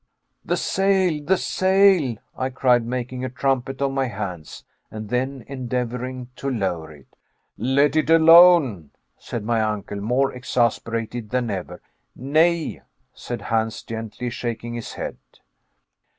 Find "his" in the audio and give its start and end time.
14.73-14.93